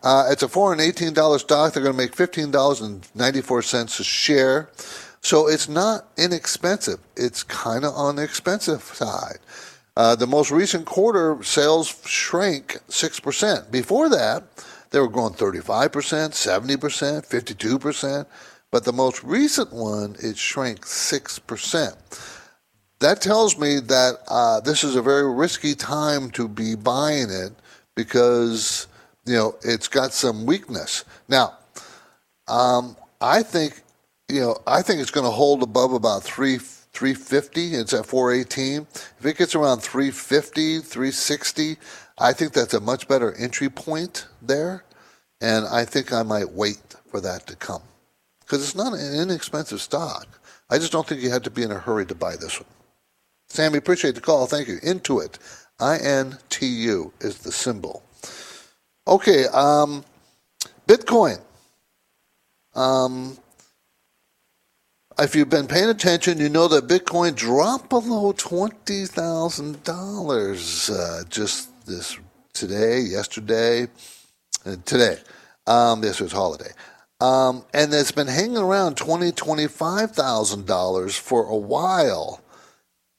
[0.04, 1.74] Uh, it's a $418 stock.
[1.74, 4.70] They're going to make $15.94 a share.
[5.22, 7.00] So it's not inexpensive.
[7.16, 9.40] It's kind of on the expensive side.
[9.96, 13.72] Uh, the most recent quarter, sales shrank 6%.
[13.72, 14.44] Before that,
[14.90, 18.26] they were growing 35%, 70%, 52%.
[18.72, 21.96] But the most recent one, it shrank 6%
[23.04, 27.52] that tells me that uh, this is a very risky time to be buying it
[27.96, 28.88] because
[29.26, 31.04] you know it's got some weakness.
[31.28, 31.58] Now,
[32.48, 33.82] um, I think
[34.30, 36.60] you know I think it's going to hold above about three.
[37.04, 38.88] 350 it's at 418
[39.20, 41.78] if it gets around 350 360
[42.20, 44.86] i think that's a much better entry point there
[45.42, 47.84] and i think i might wait for that to come
[48.42, 50.28] because it's not an inexpensive stock
[50.70, 52.70] i just don't think you have to be in a hurry to buy this one
[53.50, 54.48] Sammy, appreciate the call.
[54.48, 54.80] Thank you.
[54.80, 55.38] Intuit,
[55.80, 58.04] I N T U is the symbol.
[59.08, 60.04] Okay, um,
[60.88, 61.40] Bitcoin.
[62.76, 63.38] Um,
[65.20, 70.90] if you've been paying attention, you know that Bitcoin dropped below twenty thousand uh, dollars
[71.30, 72.18] just this
[72.54, 73.88] today, yesterday,
[74.66, 75.18] uh, today.
[75.68, 76.72] Um, this was holiday.
[77.22, 82.42] Um, and it's been hanging around twenty, twenty-five thousand dollars for a while.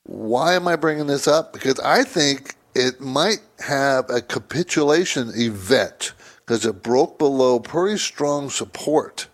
[0.04, 1.52] Why am I bringing this up?
[1.52, 8.50] Because I think it might have a capitulation event because it broke below pretty strong
[8.50, 9.28] support,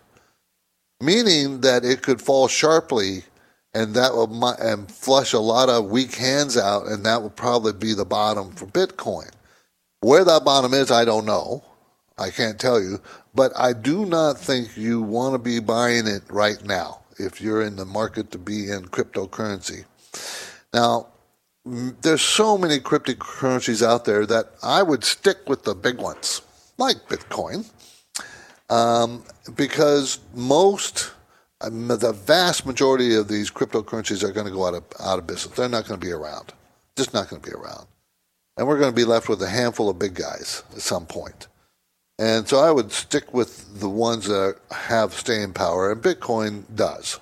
[1.01, 3.23] meaning that it could fall sharply
[3.73, 7.73] and that will and flush a lot of weak hands out, and that will probably
[7.73, 9.31] be the bottom for Bitcoin.
[10.01, 11.63] Where that bottom is, I don't know.
[12.17, 12.99] I can't tell you,
[13.33, 17.61] but I do not think you want to be buying it right now if you're
[17.61, 19.85] in the market to be in cryptocurrency.
[20.73, 21.07] Now,
[21.65, 26.41] there's so many cryptocurrencies out there that I would stick with the big ones,
[26.77, 27.69] like Bitcoin,
[28.69, 29.23] um,
[29.55, 31.11] because most,
[31.61, 35.27] um, the vast majority of these cryptocurrencies are going to go out of out of
[35.27, 35.55] business.
[35.55, 36.53] They're not going to be around.
[36.97, 37.87] Just not going to be around,
[38.57, 41.47] and we're going to be left with a handful of big guys at some point.
[42.19, 47.19] And so I would stick with the ones that have staying power, and Bitcoin does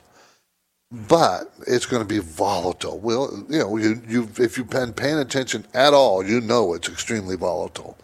[0.91, 2.99] but it's going to be volatile.
[2.99, 6.89] Well, you know, you, you if you've been paying attention at all, you know it's
[6.89, 7.97] extremely volatile.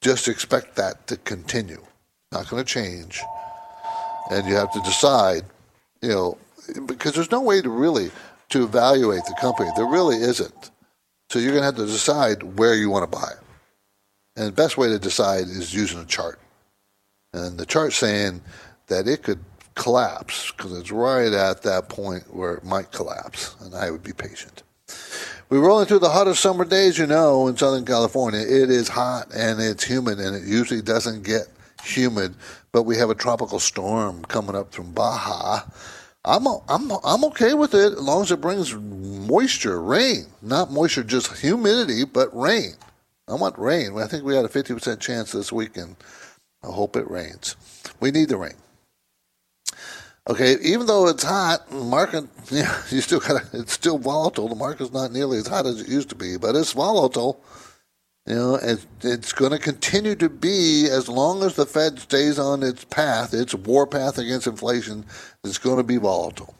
[0.00, 1.82] Just expect that to continue.
[2.32, 3.22] Not going to change,
[4.30, 5.42] and you have to decide,
[6.02, 6.38] you know,
[6.86, 8.10] because there's no way to really
[8.50, 9.70] to evaluate the company.
[9.76, 10.70] There really isn't.
[11.30, 13.44] So you're going to have to decide where you want to buy it.
[14.36, 16.38] And the best way to decide is using a chart.
[17.32, 18.40] And the chart saying
[18.86, 19.40] that it could
[19.74, 24.12] collapse because it's right at that point where it might collapse, and I would be
[24.12, 24.62] patient.
[25.48, 28.40] We're rolling through the hottest summer days, you know, in Southern California.
[28.40, 31.48] It is hot and it's humid, and it usually doesn't get
[31.82, 32.34] humid,
[32.74, 35.60] but we have a tropical storm coming up from Baja.
[36.24, 41.04] I'm I'm I'm okay with it as long as it brings moisture, rain, not moisture,
[41.04, 42.72] just humidity, but rain.
[43.28, 43.96] I want rain.
[43.96, 45.96] I think we had a 50% chance this weekend.
[46.64, 47.54] I hope it rains.
[48.00, 48.56] We need the rain.
[50.28, 54.48] Okay, even though it's hot, market, yeah, you still got it's still volatile.
[54.48, 57.40] The market's not nearly as hot as it used to be, but it's volatile.
[58.26, 58.54] You know,
[59.02, 63.34] it's, going to continue to be as long as the Fed stays on its path,
[63.34, 65.04] its war path against inflation.
[65.44, 66.54] It's going to be volatile.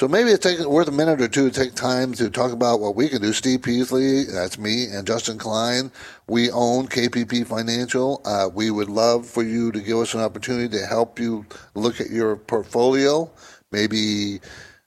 [0.00, 2.80] So maybe it's taking, worth a minute or two to take time to talk about
[2.80, 3.32] what we can do.
[3.32, 5.92] Steve Peasley, that's me, and Justin Klein.
[6.26, 8.20] We own KPP Financial.
[8.24, 11.44] Uh, we would love for you to give us an opportunity to help you
[11.74, 13.30] look at your portfolio,
[13.70, 14.40] maybe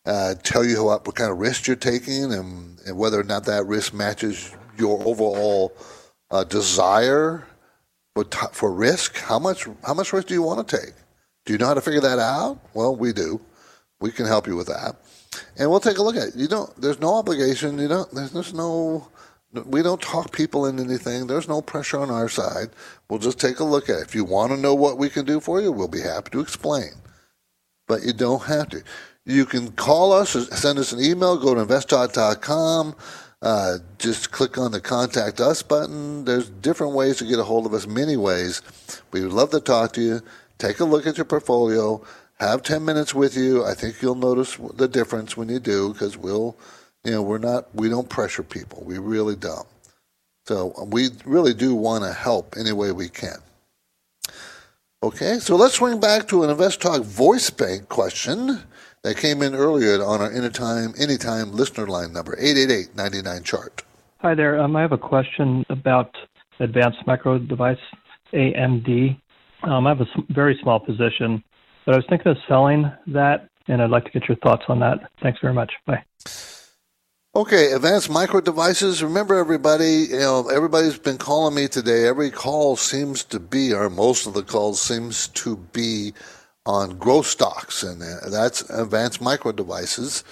[0.05, 3.45] uh, tell you what, what kind of risk you're taking and, and, whether or not
[3.45, 5.73] that risk matches your overall
[6.31, 7.47] uh, desire
[8.15, 9.17] for, t- for risk.
[9.17, 10.93] How much, how much risk do you want to take?
[11.45, 12.59] Do you know how to figure that out?
[12.73, 13.41] Well, we do.
[13.99, 14.95] We can help you with that,
[15.57, 16.35] and we'll take a look at it.
[16.35, 16.75] You don't.
[16.81, 17.79] There's no obligation.
[17.79, 18.11] You don't.
[18.11, 19.07] There's, no.
[19.65, 21.27] We don't talk people into anything.
[21.27, 22.69] There's no pressure on our side.
[23.09, 24.01] We'll just take a look at it.
[24.01, 26.41] If you want to know what we can do for you, we'll be happy to
[26.41, 26.91] explain.
[27.87, 28.83] But you don't have to.
[29.25, 32.95] You can call us, send us an email, go to investtalk.com.
[33.43, 36.25] Uh, just click on the contact us button.
[36.25, 38.63] There's different ways to get a hold of us, many ways.
[39.11, 40.21] We would love to talk to you.
[40.57, 42.01] Take a look at your portfolio
[42.39, 43.65] have 10 minutes with you.
[43.65, 46.55] I think you'll notice the difference when you do because we'll,
[47.03, 48.83] you know, we're not, we don't pressure people.
[48.83, 49.67] We really don't.
[50.45, 53.37] So we really do want to help any way we can.
[55.01, 58.61] Okay, so let's swing back to an Invest Talk voice bank question
[59.03, 63.83] that came in earlier on our anytime, anytime listener line number 888 chart.
[64.19, 64.59] Hi there.
[64.59, 66.15] Um, I have a question about
[66.59, 67.77] Advanced Micro Device,
[68.33, 69.19] AMD.
[69.63, 71.43] Um, I have a very small position
[71.85, 74.79] but I was thinking of selling that, and I'd like to get your thoughts on
[74.79, 75.09] that.
[75.21, 75.73] Thanks very much.
[75.85, 76.03] Bye.
[77.35, 79.03] Okay, advanced micro devices.
[79.03, 82.07] Remember, everybody, you know, everybody's been calling me today.
[82.07, 86.13] Every call seems to be, or most of the calls seems to be
[86.65, 88.01] on growth stocks, and
[88.31, 90.23] that's advanced micro devices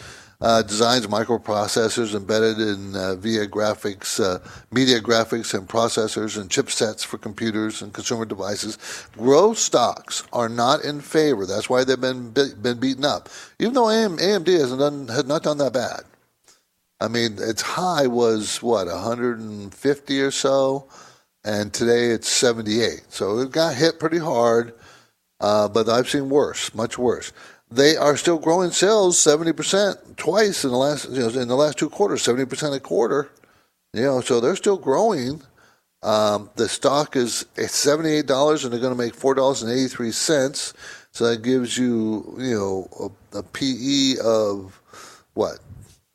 [0.42, 4.40] uh, designs microprocessors embedded in uh, via graphics, uh,
[4.72, 9.08] media graphics, and processors and chipsets for computers and consumer devices.
[9.14, 11.46] Growth stocks are not in favor.
[11.46, 13.30] That's why they've been been beaten up.
[13.60, 16.02] Even though AM, AMD hasn't done had not done that bad.
[17.00, 20.88] I mean, its high was what 150 or so,
[21.44, 23.04] and today it's 78.
[23.10, 24.74] So it got hit pretty hard.
[25.42, 27.34] Uh, but I've seen worse, much worse.
[27.72, 31.80] They are still growing sales 70% twice in the last you know, in the last
[31.80, 33.30] two quarters 70% a quarter.
[33.94, 35.42] You know so they're still growing.
[36.04, 40.74] Um, the stock is $78 and they're going to make $4.83
[41.12, 44.80] so that gives you you know a, a PE of
[45.34, 45.60] what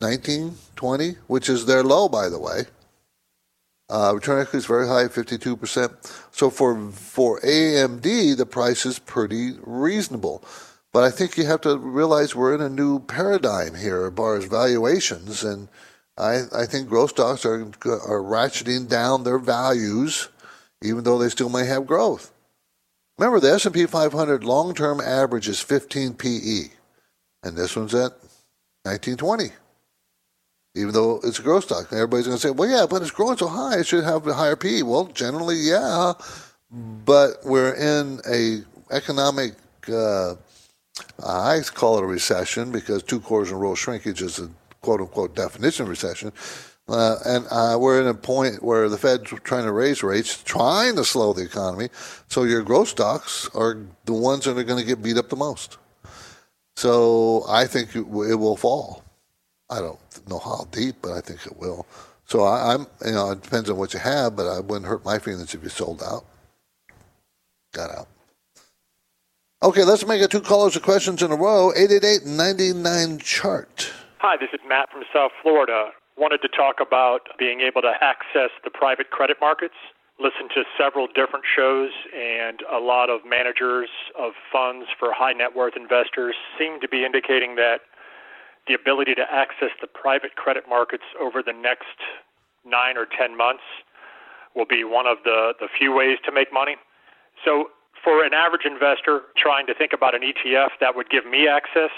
[0.00, 2.64] 19 20 which is their low by the way
[3.88, 6.26] uh, return equity is very high, 52%.
[6.32, 10.44] So for for AMD, the price is pretty reasonable.
[10.92, 14.36] But I think you have to realize we're in a new paradigm here as far
[14.36, 15.68] as valuations, and
[16.16, 20.28] I, I think growth stocks are are ratcheting down their values,
[20.82, 22.32] even though they still may have growth.
[23.18, 26.70] Remember, the S&P 500 long-term average is 15 PE,
[27.42, 28.12] and this one's at
[28.84, 29.50] 1920.
[30.76, 33.36] Even though it's a growth stock, everybody's going to say, "Well, yeah, but it's growing
[33.36, 36.12] so high, it should have a higher PE." Well, generally, yeah,
[36.70, 38.62] but we're in a
[38.94, 39.54] economic
[39.88, 40.34] uh,
[41.24, 44.48] I call it a recession because two quarters in a row shrinkage is a
[44.80, 46.32] quote unquote definition of recession.
[46.88, 50.94] Uh, and uh, we're in a point where the Fed's trying to raise rates, trying
[50.94, 51.88] to slow the economy.
[52.28, 55.36] So your growth stocks are the ones that are going to get beat up the
[55.36, 55.78] most.
[56.76, 59.02] So I think it, will fall.
[59.68, 59.98] I don't
[60.28, 61.86] know how deep, but I think it will.
[62.26, 65.04] So I, am you know, it depends on what you have, but I wouldn't hurt
[65.04, 66.24] my feelings if you sold out.
[67.72, 68.08] Got out.
[69.62, 71.72] Okay, let's make it two callers of questions in a row.
[71.76, 73.90] 888-99 chart.
[74.18, 75.90] Hi, this is Matt from South Florida.
[76.16, 79.74] Wanted to talk about being able to access the private credit markets.
[80.18, 85.54] Listened to several different shows, and a lot of managers of funds for high net
[85.54, 87.80] worth investors seem to be indicating that
[88.66, 91.98] the ability to access the private credit markets over the next
[92.64, 93.62] nine or ten months
[94.54, 96.76] will be one of the, the few ways to make money.
[97.44, 97.70] So
[98.02, 101.90] for an average investor trying to think about an ETF that would give me access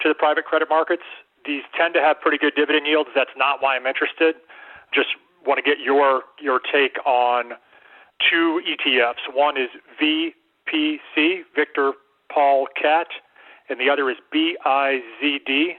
[0.00, 1.02] to the private credit markets,
[1.46, 3.10] these tend to have pretty good dividend yields.
[3.14, 4.36] That's not why I'm interested.
[4.92, 5.08] Just
[5.46, 7.52] want to get your your take on
[8.30, 9.34] two ETFs.
[9.34, 9.68] One is
[10.00, 11.92] VPC, Victor
[12.32, 13.08] Paul Cat,
[13.68, 15.76] and the other is BIZD,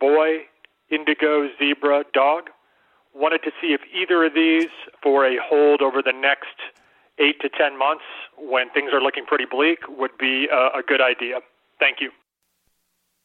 [0.00, 0.46] Boy
[0.90, 2.50] Indigo Zebra Dog.
[3.14, 4.68] Wanted to see if either of these
[5.02, 6.56] for a hold over the next
[7.18, 8.04] eight to 10 months
[8.36, 11.40] when things are looking pretty bleak would be a, a good idea.
[11.80, 12.10] Thank you.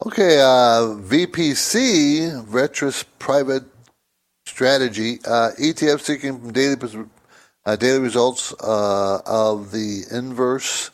[0.06, 3.64] Okay, uh, VPC, Virtus Private
[4.46, 5.20] strategy.
[5.26, 6.76] Uh, ETF seeking daily
[7.66, 10.92] uh, daily results uh, of the inverse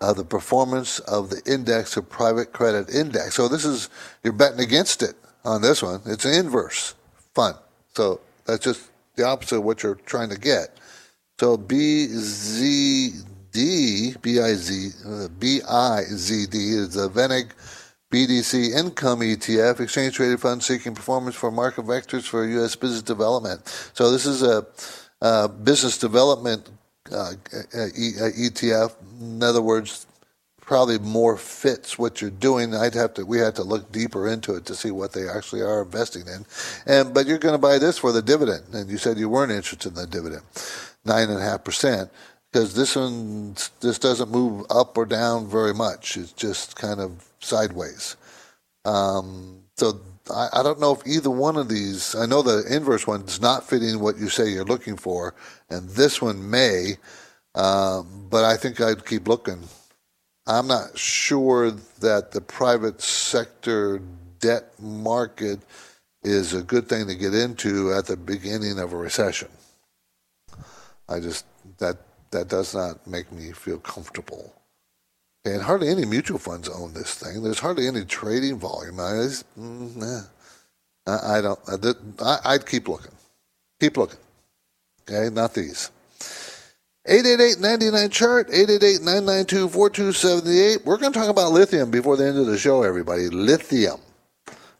[0.00, 3.34] of the performance of the index of private credit index.
[3.34, 3.88] So this is
[4.22, 5.14] you're betting against it
[5.44, 6.00] on this one.
[6.06, 6.94] It's an inverse
[7.34, 7.54] fun.
[7.94, 10.78] So that's just the opposite of what you're trying to get.
[11.38, 13.14] So BZD,
[13.52, 17.50] BIZ, uh, BIZD is the VanEck
[18.12, 22.76] BDC Income ETF, exchange traded fund seeking performance for market vectors for U.S.
[22.76, 23.66] business development.
[23.94, 24.66] So this is a,
[25.22, 26.68] a business development
[27.10, 27.32] uh,
[27.72, 28.92] ETF.
[29.18, 30.06] In other words,
[30.72, 32.74] probably more fits what you're doing.
[32.74, 35.60] I'd have to we had to look deeper into it to see what they actually
[35.60, 36.46] are investing in.
[36.86, 39.52] And but you're going to buy this for the dividend, and you said you weren't
[39.52, 40.40] interested in the dividend,
[41.04, 42.10] nine and a half percent,
[42.50, 46.16] because this one this doesn't move up or down very much.
[46.16, 48.16] It's just kind of sideways.
[48.86, 50.00] Um, so
[50.34, 52.14] I, don't know if either one of these.
[52.14, 55.34] I know the inverse one is not fitting what you say you're looking for,
[55.68, 56.96] and this one may.
[57.54, 59.68] Um, but I think I'd keep looking.
[60.46, 61.70] I'm not sure
[62.00, 64.00] that the private sector
[64.40, 65.60] debt market
[66.24, 69.48] is a good thing to get into at the beginning of a recession.
[71.08, 71.46] I just
[71.78, 71.98] that
[72.30, 74.52] that does not make me feel comfortable.
[75.44, 77.42] And hardly any mutual funds own this thing.
[77.42, 79.00] There's hardly any trading volume.
[79.00, 80.20] I, just, mm, nah,
[81.06, 81.58] I, I don't.
[82.20, 83.12] I, I'd keep looking.
[83.80, 84.20] Keep looking.
[85.02, 85.90] Okay, not these.
[87.08, 92.84] 888-99 chart 888-992-4278 we're going to talk about lithium before the end of the show
[92.84, 93.28] everybody.
[93.28, 94.00] Lithium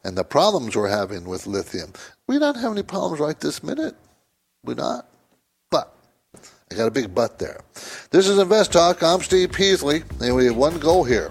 [0.05, 1.93] and the problems we're having with lithium.
[2.29, 3.97] We don't have any problems right this minute.
[4.63, 5.09] We not.
[5.69, 5.93] But
[6.71, 7.61] i got a big but there.
[8.13, 9.03] This is invest talk.
[9.03, 11.29] I'm steve peasley and we have one goal here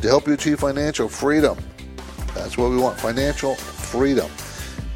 [0.00, 1.58] to help you achieve financial freedom.
[2.36, 4.30] That's what we want financial freedom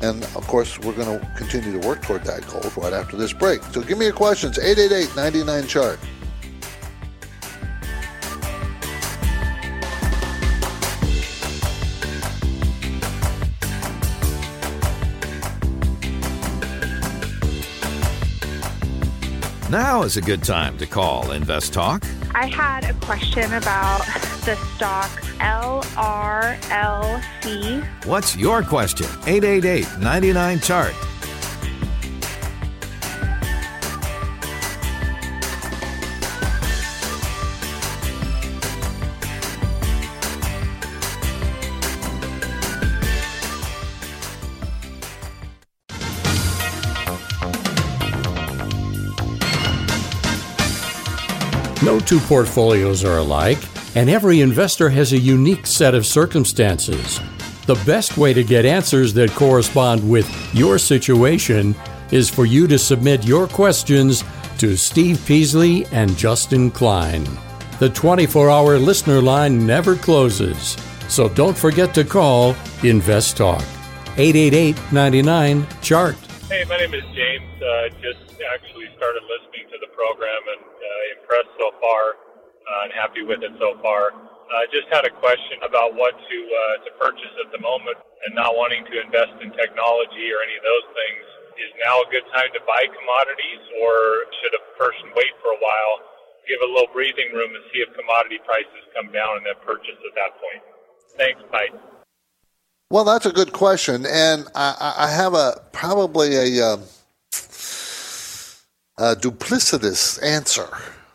[0.00, 3.32] and of course, we're going to continue to work toward that goal right after this
[3.32, 3.62] break.
[3.64, 5.98] So give me your questions 888 99 chart.
[19.70, 22.04] Now is a good time to call Invest Talk.
[22.32, 24.04] I had a question about
[24.44, 26.64] the stock LRLC.
[28.06, 29.06] What's your question?
[29.26, 30.94] 888 99 Chart.
[51.84, 53.58] No two portfolios are alike,
[53.94, 57.20] and every investor has a unique set of circumstances.
[57.66, 61.74] The best way to get answers that correspond with your situation
[62.10, 64.24] is for you to submit your questions
[64.58, 67.24] to Steve Peasley and Justin Klein.
[67.78, 70.76] The 24 hour listener line never closes,
[71.08, 73.64] so don't forget to call Invest Talk.
[74.16, 76.14] 888 99 Chart.
[76.48, 77.62] Hey, my name is James.
[77.62, 80.62] Uh, just actually started listening to the program and
[81.18, 82.23] impressed so far
[82.64, 84.12] uh, and happy with it so far.
[84.14, 87.96] I uh, just had a question about what to uh, to purchase at the moment
[88.28, 91.24] and not wanting to invest in technology or any of those things.
[91.54, 95.60] Is now a good time to buy commodities, or should a person wait for a
[95.62, 95.94] while,
[96.50, 99.94] give a little breathing room, and see if commodity prices come down and then purchase
[99.94, 100.62] at that point?
[101.14, 101.40] Thanks.
[101.54, 101.70] Bye.
[102.90, 106.82] Well, that's a good question, and I, I have a probably a, um,
[108.98, 110.68] a duplicitous answer.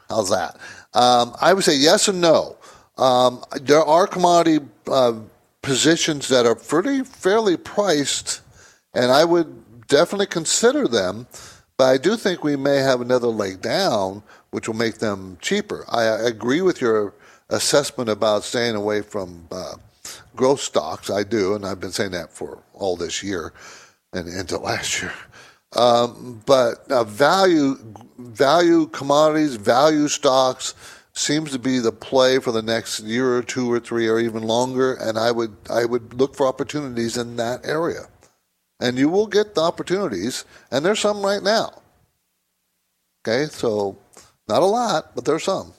[0.10, 0.58] How's that?
[0.94, 2.58] Um, I would say yes and no.
[2.98, 5.14] Um, there are commodity uh,
[5.62, 8.42] positions that are pretty fairly priced,
[8.94, 11.28] and I would definitely consider them.
[11.78, 14.22] But I do think we may have another leg down,
[14.52, 15.86] which will make them cheaper.
[15.88, 17.14] I, agree with your
[17.50, 19.76] assessment about staying away from uh,
[20.36, 21.10] growth stocks.
[21.10, 23.54] I do, and I've been saying that for all this year
[24.12, 25.14] and into last year.
[25.76, 27.76] Um, but uh, value,
[28.18, 30.74] value commodities, value stocks
[31.14, 34.44] seems to be the play for the next year or two or three or even
[34.44, 34.94] longer.
[34.94, 38.08] And I would, I would look for opportunities in that area.
[38.80, 41.82] And you will get the opportunities, and there's some right now.
[43.22, 43.98] Okay, so
[44.48, 45.74] not a lot, but there's some.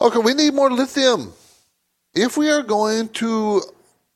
[0.00, 1.32] Okay, we need more lithium.
[2.14, 3.62] If we are going to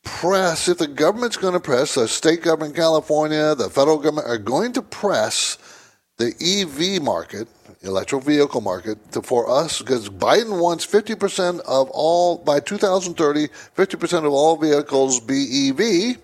[0.02, 4.38] press, if the government's going to press, the state government California, the federal government are
[4.38, 5.58] going to press
[6.18, 7.48] the EV market,
[7.82, 14.18] electric vehicle market, to, for us, because Biden wants 50% of all, by 2030, 50%
[14.18, 16.18] of all vehicles be EV,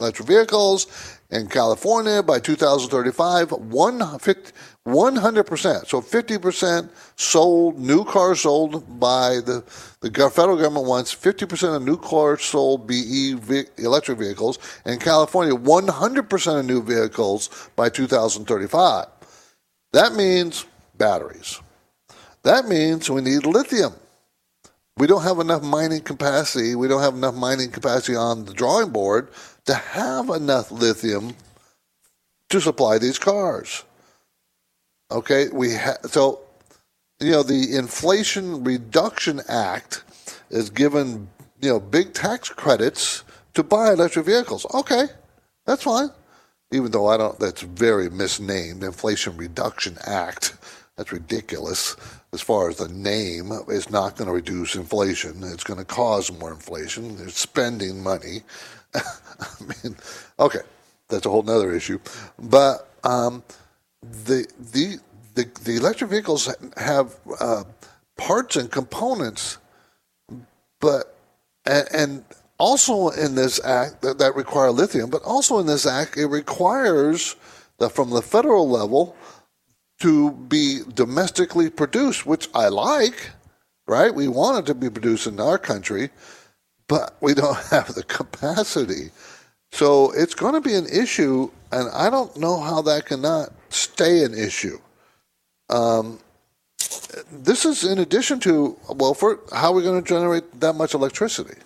[0.00, 0.86] electric vehicles.
[1.30, 9.62] In California, by 2035, 100%, so 50% sold, new cars sold by the,
[10.00, 13.36] the federal government wants 50% of new cars sold be
[13.76, 14.58] electric vehicles.
[14.86, 19.06] In California, 100% of new vehicles by 2035.
[19.92, 20.64] That means
[20.96, 21.60] batteries.
[22.42, 23.92] That means we need lithium.
[24.96, 26.74] We don't have enough mining capacity.
[26.74, 29.28] We don't have enough mining capacity on the drawing board
[29.68, 31.34] to have enough lithium
[32.48, 33.84] to supply these cars.
[35.10, 36.40] Okay, we ha- so
[37.20, 40.04] you know the Inflation Reduction Act
[40.48, 41.28] is given
[41.60, 44.66] you know big tax credits to buy electric vehicles.
[44.72, 45.04] Okay,
[45.66, 46.08] that's fine.
[46.72, 48.82] Even though I don't, that's very misnamed.
[48.82, 50.56] Inflation Reduction Act.
[50.96, 51.94] That's ridiculous
[52.32, 55.42] as far as the name, it's not going to reduce inflation.
[55.44, 57.16] It's going to cause more inflation.
[57.16, 58.42] They're spending money.
[59.40, 59.96] I mean,
[60.38, 60.60] okay,
[61.08, 61.98] that's a whole other issue.
[62.38, 63.42] But um,
[64.02, 64.98] the, the
[65.34, 67.64] the the electric vehicles have uh,
[68.16, 69.58] parts and components,
[70.80, 71.16] but
[71.64, 72.24] and, and
[72.58, 77.36] also in this act that, that require lithium, but also in this act it requires
[77.78, 79.16] that from the federal level
[80.00, 83.30] to be domestically produced, which I like,
[83.86, 84.14] right?
[84.14, 86.10] We want it to be produced in our country,
[86.88, 89.10] but we don't have the capacity.
[89.72, 94.24] So it's going to be an issue, and I don't know how that cannot stay
[94.24, 94.78] an issue.
[95.68, 96.18] Um,
[97.30, 100.94] this is in addition to, well, for how are we going to generate that much
[100.94, 101.58] electricity,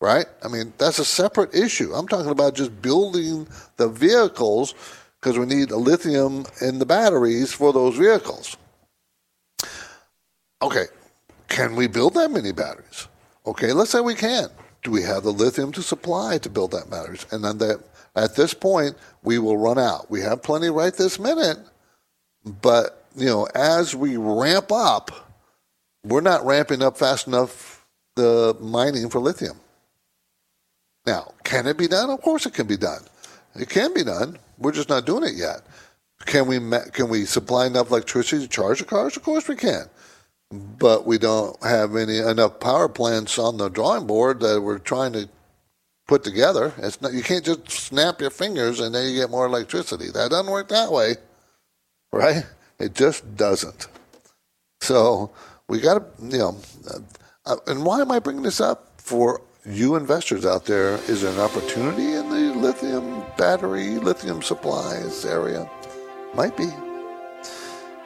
[0.00, 0.26] right?
[0.42, 1.92] I mean, that's a separate issue.
[1.94, 3.46] I'm talking about just building
[3.76, 4.74] the vehicles
[5.20, 8.56] because we need lithium in the batteries for those vehicles.
[10.62, 10.86] Okay,
[11.48, 13.06] can we build that many batteries?
[13.46, 14.48] Okay, let's say we can.
[14.82, 17.26] Do we have the lithium to supply to build that batteries?
[17.30, 17.80] And then that
[18.14, 20.10] at this point we will run out.
[20.10, 21.58] We have plenty right this minute,
[22.44, 25.10] but you know, as we ramp up,
[26.04, 29.58] we're not ramping up fast enough the mining for lithium.
[31.06, 32.10] Now, can it be done?
[32.10, 33.02] Of course, it can be done.
[33.54, 35.62] It can be done, we're just not doing it yet.
[36.24, 36.58] Can we
[36.92, 39.16] can we supply enough electricity to charge the cars?
[39.16, 39.88] Of course we can,
[40.50, 45.12] but we don't have any enough power plants on the drawing board that we're trying
[45.12, 45.28] to
[46.06, 46.72] put together.
[46.78, 50.06] It's not, you can't just snap your fingers and then you get more electricity.
[50.06, 51.16] That doesn't work that way,
[52.12, 52.44] right?
[52.78, 53.88] It just doesn't.
[54.80, 55.32] So
[55.68, 56.56] we got to, you know,
[57.44, 58.92] uh, and why am I bringing this up?
[58.98, 65.24] For you investors out there, is there an opportunity in the lithium battery, lithium supplies
[65.24, 65.68] area?
[66.34, 66.68] Might be.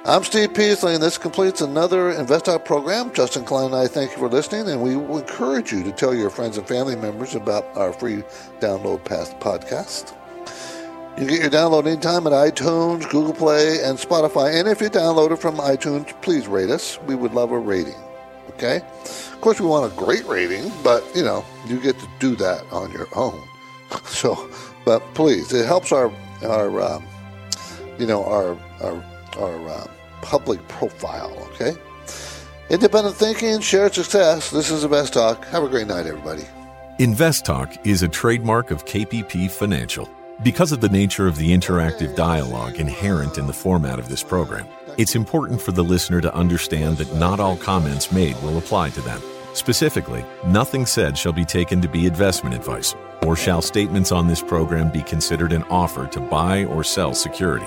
[0.07, 3.13] I'm Steve Peasley, and this completes another InvestTalk program.
[3.13, 6.31] Justin Klein and I thank you for listening, and we encourage you to tell your
[6.31, 8.23] friends and family members about our free
[8.61, 10.15] download past podcast.
[11.19, 14.59] You get your download anytime at iTunes, Google Play, and Spotify.
[14.59, 16.99] And if you download it from iTunes, please rate us.
[17.03, 18.01] We would love a rating.
[18.55, 18.77] Okay?
[18.79, 22.65] Of course, we want a great rating, but you know, you get to do that
[22.73, 23.41] on your own.
[24.07, 24.49] So,
[24.85, 26.13] but please, it helps our
[26.45, 27.05] our um,
[27.99, 29.05] you know our our
[29.37, 29.87] our uh,
[30.23, 31.33] public profile.
[31.53, 31.73] Okay,
[32.69, 34.51] independent thinking, shared success.
[34.51, 35.45] This is Invest Talk.
[35.47, 36.45] Have a great night, everybody.
[36.99, 40.09] Invest Talk is a trademark of KPP Financial.
[40.43, 44.67] Because of the nature of the interactive dialogue inherent in the format of this program,
[44.97, 49.01] it's important for the listener to understand that not all comments made will apply to
[49.03, 49.21] them.
[49.55, 54.43] Specifically, nothing said shall be taken to be investment advice or shall statements on this
[54.43, 57.67] program be considered an offer to buy or sell security?